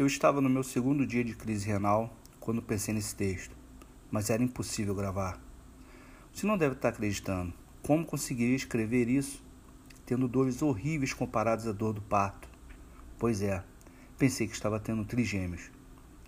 Eu 0.00 0.06
estava 0.06 0.40
no 0.40 0.48
meu 0.48 0.62
segundo 0.62 1.06
dia 1.06 1.22
de 1.22 1.34
crise 1.34 1.66
renal 1.66 2.16
quando 2.40 2.62
pensei 2.62 2.94
nesse 2.94 3.14
texto, 3.14 3.54
mas 4.10 4.30
era 4.30 4.42
impossível 4.42 4.94
gravar. 4.94 5.38
Você 6.32 6.46
não 6.46 6.56
deve 6.56 6.74
estar 6.74 6.88
acreditando. 6.88 7.52
Como 7.82 8.06
conseguiria 8.06 8.56
escrever 8.56 9.10
isso 9.10 9.44
tendo 10.06 10.26
dores 10.26 10.62
horríveis 10.62 11.12
comparadas 11.12 11.66
à 11.66 11.72
dor 11.72 11.92
do 11.92 12.00
parto? 12.00 12.48
Pois 13.18 13.42
é, 13.42 13.62
pensei 14.16 14.46
que 14.46 14.54
estava 14.54 14.80
tendo 14.80 15.04
trigêmeos 15.04 15.70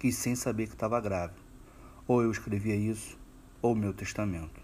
e 0.04 0.12
sem 0.12 0.36
saber 0.36 0.66
que 0.66 0.74
estava 0.74 1.00
grávida. 1.00 1.40
Ou 2.06 2.20
eu 2.22 2.30
escrevia 2.30 2.76
isso, 2.76 3.18
ou 3.62 3.74
meu 3.74 3.94
testamento. 3.94 4.60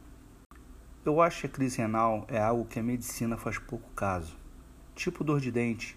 Eu 1.03 1.23
acho 1.23 1.41
que 1.41 1.47
a 1.47 1.51
crise 1.51 1.79
renal 1.79 2.27
é 2.29 2.39
algo 2.39 2.67
que 2.67 2.79
a 2.79 2.83
medicina 2.83 3.39
faz 3.39 3.57
pouco 3.57 3.89
caso. 3.93 4.37
Tipo 4.95 5.25
dor 5.25 5.41
de 5.41 5.51
dente. 5.51 5.97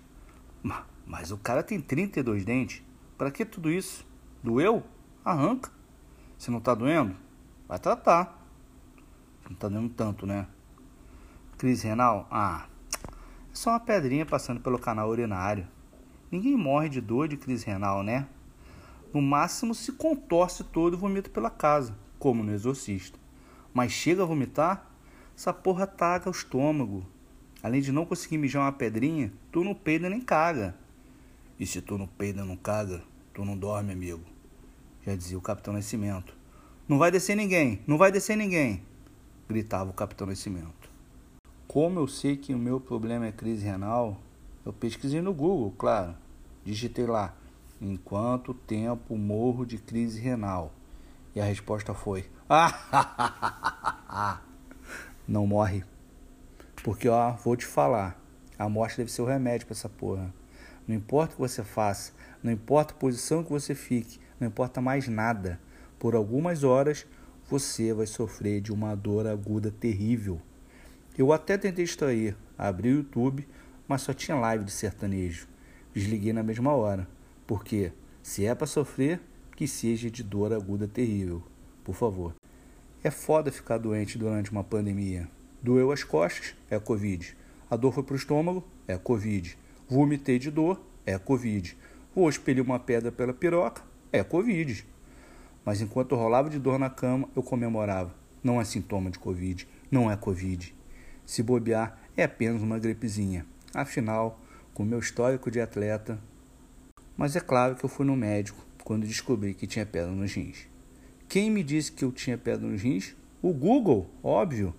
Mas 1.06 1.30
o 1.30 1.38
cara 1.38 1.62
tem 1.62 1.82
32 1.82 2.46
dentes. 2.46 2.82
Para 3.22 3.30
que 3.30 3.46
tudo 3.46 3.70
isso? 3.70 4.04
Doeu? 4.42 4.84
Arranca. 5.24 5.70
Se 6.40 6.50
não 6.50 6.60
tá 6.60 6.74
doendo, 6.74 7.16
vai 7.68 7.78
tratar. 7.78 8.44
Não 9.48 9.56
tá 9.56 9.70
doendo 9.70 9.90
tanto, 9.90 10.26
né? 10.26 10.48
Crise 11.56 11.88
renal? 11.88 12.28
Ah, 12.32 12.66
é 13.06 13.54
só 13.54 13.70
uma 13.70 13.80
pedrinha 13.80 14.26
passando 14.26 14.60
pelo 14.60 14.80
canal 14.80 15.08
urinário. 15.08 15.68
Ninguém 16.32 16.58
morre 16.58 16.90
de 16.90 17.00
dor 17.00 17.28
de 17.28 17.38
crise 17.38 17.64
renal, 17.64 18.02
né? 18.02 18.28
No 19.14 19.22
máximo 19.22 19.76
se 19.76 19.92
contorce 19.92 20.64
todo 20.64 20.96
e 20.96 21.00
vomita 21.00 21.30
pela 21.30 21.52
casa, 21.52 21.96
como 22.18 22.42
no 22.42 22.52
exorcista. 22.52 23.20
Mas 23.72 23.92
chega 23.92 24.24
a 24.24 24.26
vomitar? 24.26 24.90
Essa 25.38 25.54
porra 25.54 25.86
taga 25.86 26.28
o 26.28 26.32
estômago. 26.32 27.06
Além 27.62 27.82
de 27.82 27.92
não 27.92 28.04
conseguir 28.04 28.40
mijar 28.40 28.64
uma 28.64 28.72
pedrinha, 28.72 29.32
tu 29.52 29.64
não 29.64 29.76
peida 29.76 30.10
nem 30.10 30.22
caga. 30.22 30.76
E 31.60 31.68
se 31.68 31.80
tu 31.80 32.00
não 32.00 32.08
peida 32.08 32.44
não 32.44 32.58
caga, 32.58 33.04
Tu 33.34 33.46
não 33.46 33.58
dorme, 33.58 33.94
amigo. 33.94 34.22
Já 35.06 35.16
dizia 35.16 35.38
o 35.38 35.42
Capitão 35.42 35.74
Nascimento. 35.74 36.36
Não 36.88 36.98
vai 36.98 37.10
descer 37.10 37.36
ninguém, 37.36 37.82
não 37.88 37.98
vai 37.98 38.12
descer 38.12 38.36
ninguém, 38.36 38.84
gritava 39.48 39.90
o 39.90 39.94
Capitão 39.94 40.28
Nascimento. 40.28 40.90
Como 41.68 42.00
eu 42.00 42.08
sei 42.08 42.36
que 42.36 42.54
o 42.54 42.58
meu 42.58 42.82
problema 42.82 43.28
é 43.28 43.32
crise 43.32 43.64
renal, 43.64 44.18
eu 44.66 44.74
pesquisei 44.74 45.22
no 45.22 45.34
Google, 45.34 45.74
claro. 45.78 46.14
Digitei 46.66 47.06
lá, 47.06 47.34
em 47.82 47.96
quanto 47.96 48.54
tempo 48.54 49.16
morro 49.16 49.66
de 49.66 49.78
crise 49.78 50.20
renal? 50.20 50.74
E 51.34 51.40
a 51.40 51.46
resposta 51.46 51.94
foi: 51.94 52.30
Não 55.26 55.48
morre. 55.48 55.86
Porque, 56.84 57.08
ó, 57.08 57.32
vou 57.32 57.56
te 57.56 57.66
falar, 57.66 58.20
a 58.60 58.68
morte 58.68 58.98
deve 58.98 59.12
ser 59.12 59.22
o 59.22 59.26
remédio 59.26 59.66
para 59.66 59.76
essa 59.76 59.88
porra. 59.88 60.34
Não 60.92 60.98
importa 60.98 61.32
o 61.32 61.36
que 61.38 61.42
você 61.42 61.64
faça, 61.64 62.12
não 62.44 62.52
importa 62.52 62.94
a 62.94 62.98
posição 62.98 63.46
que 63.46 63.50
você 63.50 63.74
fique, 63.74 64.20
não 64.38 64.50
importa 64.50 64.82
mais 64.82 65.08
nada. 65.08 65.58
Por 65.98 66.16
algumas 66.16 66.66
horas 66.66 67.08
você 67.50 67.94
vai 67.94 68.06
sofrer 68.06 68.60
de 68.60 68.74
uma 68.74 68.94
dor 68.94 69.26
aguda 69.26 69.72
terrível. 69.72 70.42
Eu 71.18 71.32
até 71.32 71.58
tentei 71.58 71.86
extrair, 71.86 72.36
abri 72.58 72.90
o 72.90 72.98
YouTube, 72.98 73.48
mas 73.88 74.02
só 74.02 74.14
tinha 74.14 74.36
live 74.36 74.66
de 74.66 74.72
sertanejo. 74.74 75.48
Desliguei 75.94 76.34
na 76.34 76.44
mesma 76.44 76.74
hora, 76.74 77.08
porque 77.48 77.94
se 78.22 78.46
é 78.46 78.54
para 78.54 78.68
sofrer, 78.68 79.22
que 79.56 79.70
seja 79.70 80.12
de 80.12 80.22
dor 80.22 80.52
aguda 80.52 80.90
terrível, 80.90 81.42
por 81.86 81.96
favor. 81.96 82.36
É 83.02 83.10
foda 83.10 83.50
ficar 83.50 83.78
doente 83.78 84.18
durante 84.18 84.52
uma 84.52 84.62
pandemia. 84.62 85.30
Doeu 85.64 85.90
as 85.94 86.04
costas, 86.04 86.54
é 86.70 86.78
Covid. 86.78 87.38
A 87.70 87.78
dor 87.78 87.94
foi 87.94 88.04
pro 88.04 88.18
estômago, 88.18 88.62
é 88.86 88.98
Covid. 88.98 89.58
Vomitei 89.92 90.40
de 90.40 90.50
dor, 90.50 90.82
é 91.06 91.20
Covid. 91.20 91.78
Vou 92.16 92.30
expelir 92.30 92.64
uma 92.64 92.80
pedra 92.80 93.12
pela 93.12 93.34
piroca, 93.34 93.82
é 94.10 94.24
Covid. 94.24 94.88
Mas 95.66 95.82
enquanto 95.82 96.16
rolava 96.16 96.50
de 96.50 96.58
dor 96.58 96.80
na 96.80 96.90
cama, 96.90 97.28
eu 97.36 97.44
comemorava. 97.44 98.16
Não 98.42 98.62
é 98.62 98.64
sintoma 98.64 99.12
de 99.12 99.20
Covid, 99.20 99.68
não 99.92 100.10
é 100.10 100.16
Covid. 100.16 100.74
Se 101.26 101.44
bobear, 101.44 102.00
é 102.16 102.24
apenas 102.24 102.62
uma 102.62 102.80
gripezinha. 102.80 103.46
Afinal, 103.74 104.40
com 104.74 104.86
meu 104.86 105.00
histórico 105.00 105.52
de 105.52 105.60
atleta. 105.60 106.18
Mas 107.18 107.36
é 107.36 107.42
claro 107.42 107.76
que 107.76 107.84
eu 107.84 107.90
fui 107.90 108.06
no 108.06 108.16
médico 108.16 108.66
quando 108.86 109.06
descobri 109.06 109.54
que 109.54 109.68
tinha 109.68 109.86
pedra 109.86 110.10
nos 110.10 110.32
rins. 110.34 110.70
Quem 111.28 111.52
me 111.52 111.64
disse 111.64 111.92
que 111.92 112.06
eu 112.06 112.14
tinha 112.14 112.38
pedra 112.38 112.66
nos 112.66 112.82
rins? 112.82 113.14
O 113.42 113.52
Google, 113.52 114.10
óbvio. 114.24 114.74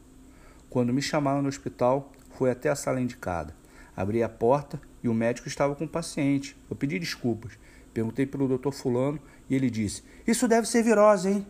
Quando 0.71 0.91
me 0.91 1.03
chamaram 1.03 1.43
no 1.43 1.51
hospital, 1.51 2.11
fui 2.31 2.51
até 2.51 2.71
a 2.71 2.75
sala 2.75 2.99
indicada. 2.99 3.55
Abri 3.95 4.23
a 4.23 4.29
porta 4.31 4.81
e 5.03 5.09
o 5.09 5.15
médico 5.15 5.49
estava 5.49 5.75
com 5.75 5.85
o 5.85 5.89
paciente. 5.89 6.57
Eu 6.71 6.77
pedi 6.77 6.99
desculpas. 6.99 7.53
Perguntei 7.93 8.25
pelo 8.25 8.49
doutor 8.49 8.73
Fulano 8.73 9.19
e 9.49 9.55
ele 9.55 9.71
disse: 9.71 10.03
Isso 10.27 10.49
deve 10.49 10.67
ser 10.67 10.83
virose, 10.83 11.29
hein? 11.29 11.47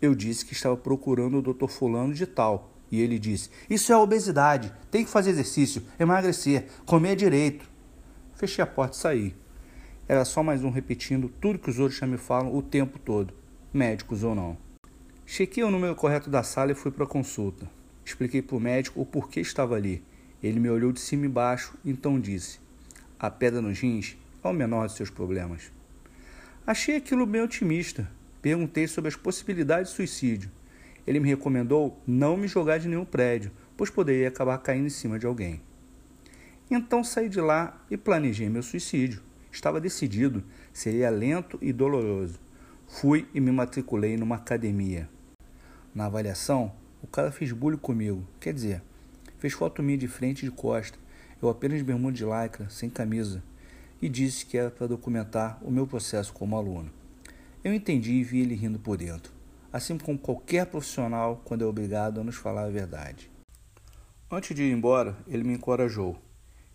Eu 0.00 0.14
disse 0.14 0.44
que 0.44 0.52
estava 0.52 0.76
procurando 0.76 1.38
o 1.38 1.42
doutor 1.42 1.68
Fulano 1.68 2.14
de 2.14 2.26
tal. 2.26 2.70
E 2.90 3.00
ele 3.00 3.18
disse: 3.18 3.50
Isso 3.68 3.92
é 3.92 3.96
obesidade. 3.96 4.72
Tem 4.90 5.04
que 5.04 5.10
fazer 5.10 5.30
exercício, 5.30 5.82
emagrecer, 5.98 6.66
comer 6.84 7.16
direito. 7.16 7.68
Fechei 8.34 8.62
a 8.62 8.66
porta 8.66 8.96
e 8.96 9.00
saí. 9.00 9.34
Era 10.08 10.24
só 10.24 10.42
mais 10.42 10.64
um 10.64 10.70
repetindo 10.70 11.28
tudo 11.40 11.58
que 11.58 11.70
os 11.70 11.78
outros 11.78 11.98
já 11.98 12.06
me 12.06 12.18
falam 12.18 12.54
o 12.54 12.60
tempo 12.60 12.98
todo, 12.98 13.32
médicos 13.72 14.22
ou 14.22 14.34
não. 14.34 14.58
Chequei 15.24 15.62
o 15.62 15.70
número 15.70 15.94
correto 15.94 16.28
da 16.28 16.42
sala 16.42 16.72
e 16.72 16.74
fui 16.74 16.90
para 16.90 17.04
a 17.04 17.06
consulta. 17.06 17.70
Expliquei 18.04 18.42
para 18.42 18.56
o 18.56 18.60
médico 18.60 19.00
o 19.00 19.06
porquê 19.06 19.40
estava 19.40 19.76
ali. 19.76 20.02
Ele 20.42 20.58
me 20.58 20.68
olhou 20.68 20.92
de 20.92 21.00
cima 21.00 21.26
e 21.26 21.28
baixo, 21.28 21.74
então 21.84 22.20
disse: 22.20 22.58
A 23.18 23.30
pedra 23.30 23.62
nos 23.62 23.78
rins 23.78 24.16
é 24.42 24.48
o 24.48 24.52
menor 24.52 24.88
de 24.88 24.94
seus 24.94 25.10
problemas. 25.10 25.70
Achei 26.66 26.96
aquilo 26.96 27.26
bem 27.26 27.42
otimista. 27.42 28.10
Perguntei 28.40 28.88
sobre 28.88 29.08
as 29.08 29.16
possibilidades 29.16 29.90
de 29.90 29.96
suicídio. 29.96 30.50
Ele 31.06 31.20
me 31.20 31.28
recomendou 31.28 32.00
não 32.06 32.36
me 32.36 32.48
jogar 32.48 32.78
de 32.78 32.88
nenhum 32.88 33.04
prédio, 33.04 33.52
pois 33.76 33.90
poderia 33.90 34.28
acabar 34.28 34.58
caindo 34.58 34.86
em 34.86 34.90
cima 34.90 35.18
de 35.18 35.26
alguém. 35.26 35.60
Então 36.70 37.04
saí 37.04 37.28
de 37.28 37.40
lá 37.40 37.80
e 37.90 37.96
planejei 37.96 38.48
meu 38.48 38.62
suicídio. 38.62 39.22
Estava 39.50 39.80
decidido, 39.80 40.42
seria 40.72 41.10
lento 41.10 41.58
e 41.60 41.72
doloroso. 41.72 42.40
Fui 42.88 43.28
e 43.34 43.40
me 43.40 43.52
matriculei 43.52 44.16
numa 44.16 44.36
academia. 44.36 45.08
Na 45.94 46.06
avaliação, 46.06 46.72
o 47.02 47.06
cara 47.06 47.30
fez 47.30 47.52
bullying 47.52 47.76
comigo, 47.76 48.26
quer 48.40 48.54
dizer, 48.54 48.82
Fez 49.42 49.54
foto 49.54 49.82
minha 49.82 49.98
de 49.98 50.06
frente 50.06 50.46
e 50.46 50.48
de 50.48 50.54
costa, 50.54 50.96
eu 51.42 51.48
apenas 51.48 51.78
de 51.78 51.82
bermuda 51.82 52.16
de 52.16 52.24
lycra, 52.24 52.70
sem 52.70 52.88
camisa, 52.88 53.42
e 54.00 54.08
disse 54.08 54.46
que 54.46 54.56
era 54.56 54.70
para 54.70 54.86
documentar 54.86 55.58
o 55.62 55.68
meu 55.68 55.84
processo 55.84 56.32
como 56.32 56.56
aluno. 56.56 56.92
Eu 57.64 57.74
entendi 57.74 58.12
e 58.12 58.22
vi 58.22 58.40
ele 58.40 58.54
rindo 58.54 58.78
por 58.78 58.96
dentro, 58.96 59.32
assim 59.72 59.98
como 59.98 60.16
qualquer 60.16 60.66
profissional 60.66 61.42
quando 61.44 61.64
é 61.64 61.66
obrigado 61.66 62.20
a 62.20 62.22
nos 62.22 62.36
falar 62.36 62.66
a 62.66 62.70
verdade. 62.70 63.28
Antes 64.30 64.54
de 64.54 64.62
ir 64.62 64.72
embora, 64.72 65.16
ele 65.26 65.42
me 65.42 65.54
encorajou. 65.54 66.16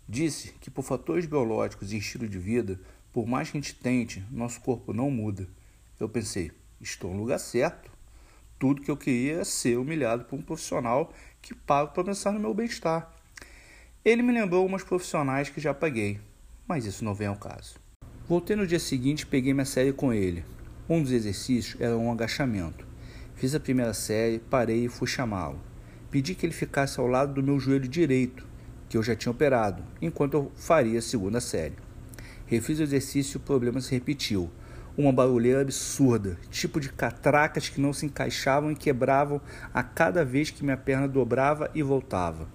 Disse 0.06 0.52
que 0.60 0.70
por 0.70 0.82
fatores 0.82 1.24
biológicos 1.24 1.90
e 1.94 1.96
estilo 1.96 2.28
de 2.28 2.38
vida, 2.38 2.78
por 3.14 3.26
mais 3.26 3.50
que 3.50 3.56
a 3.56 3.60
gente 3.62 3.76
tente, 3.76 4.22
nosso 4.30 4.60
corpo 4.60 4.92
não 4.92 5.10
muda. 5.10 5.48
Eu 5.98 6.06
pensei, 6.06 6.52
estou 6.82 7.14
no 7.14 7.20
lugar 7.20 7.40
certo. 7.40 7.90
Tudo 8.58 8.82
que 8.82 8.90
eu 8.90 8.96
queria 8.96 9.34
era 9.34 9.44
ser 9.44 9.78
humilhado 9.78 10.24
por 10.24 10.36
um 10.36 10.42
profissional 10.42 11.12
que 11.40 11.54
pago 11.54 11.92
para 11.92 12.02
pensar 12.02 12.32
no 12.32 12.40
meu 12.40 12.52
bem-estar. 12.52 13.14
Ele 14.04 14.20
me 14.20 14.32
lembrou 14.32 14.66
umas 14.66 14.82
profissionais 14.82 15.48
que 15.48 15.60
já 15.60 15.72
paguei, 15.72 16.18
mas 16.66 16.84
isso 16.84 17.04
não 17.04 17.14
vem 17.14 17.28
ao 17.28 17.36
caso. 17.36 17.76
Voltei 18.28 18.56
no 18.56 18.66
dia 18.66 18.80
seguinte 18.80 19.20
e 19.20 19.26
peguei 19.26 19.54
minha 19.54 19.64
série 19.64 19.92
com 19.92 20.12
ele. 20.12 20.44
Um 20.88 21.00
dos 21.00 21.12
exercícios 21.12 21.80
era 21.80 21.96
um 21.96 22.10
agachamento. 22.10 22.84
Fiz 23.36 23.54
a 23.54 23.60
primeira 23.60 23.94
série, 23.94 24.40
parei 24.40 24.86
e 24.86 24.88
fui 24.88 25.06
chamá-lo. 25.06 25.60
Pedi 26.10 26.34
que 26.34 26.44
ele 26.44 26.52
ficasse 26.52 26.98
ao 26.98 27.06
lado 27.06 27.34
do 27.34 27.42
meu 27.42 27.60
joelho 27.60 27.86
direito, 27.86 28.44
que 28.88 28.96
eu 28.96 29.02
já 29.04 29.14
tinha 29.14 29.30
operado, 29.30 29.84
enquanto 30.02 30.34
eu 30.34 30.52
faria 30.56 30.98
a 30.98 31.02
segunda 31.02 31.40
série. 31.40 31.76
Refiz 32.46 32.80
o 32.80 32.82
exercício 32.82 33.36
e 33.36 33.38
o 33.38 33.44
problema 33.44 33.80
se 33.80 33.92
repetiu 33.92 34.50
uma 34.98 35.12
barulheira 35.12 35.60
absurda, 35.60 36.36
tipo 36.50 36.80
de 36.80 36.88
catracas 36.88 37.68
que 37.68 37.80
não 37.80 37.92
se 37.92 38.04
encaixavam 38.04 38.72
e 38.72 38.74
quebravam 38.74 39.40
a 39.72 39.80
cada 39.80 40.24
vez 40.24 40.50
que 40.50 40.64
minha 40.64 40.76
perna 40.76 41.06
dobrava 41.06 41.70
e 41.72 41.84
voltava. 41.84 42.48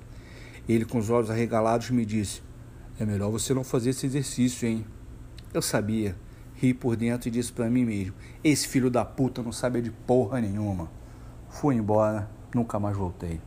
Ele, 0.68 0.84
com 0.84 0.98
os 0.98 1.10
olhos 1.10 1.30
arregalados, 1.30 1.90
me 1.90 2.06
disse: 2.06 2.42
É 3.00 3.06
melhor 3.06 3.32
você 3.32 3.54
não 3.54 3.64
fazer 3.64 3.92
esse 3.92 4.06
exercício, 4.06 4.68
hein? 4.68 4.86
Eu 5.54 5.62
sabia, 5.62 6.18
ri 6.56 6.74
por 6.74 6.98
dentro 6.98 7.30
e 7.30 7.32
disse 7.32 7.54
para 7.54 7.70
mim 7.70 7.86
mesmo: 7.86 8.14
Esse 8.44 8.68
filho 8.68 8.90
da 8.90 9.06
puta 9.06 9.42
não 9.42 9.54
sabe 9.54 9.82
de 9.82 9.92
porra 9.92 10.42
nenhuma. 10.42 10.92
Fui 11.50 11.76
embora, 11.76 12.30
nunca 12.54 12.78
mais 12.78 12.98
voltei. 12.98 13.40